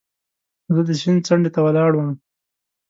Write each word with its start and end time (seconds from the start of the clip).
زه 0.73 0.81
د 0.87 0.89
سیند 1.01 1.19
څنډې 1.27 1.49
ته 1.55 1.59
ولاړ 1.65 1.91
وم. 1.95 2.09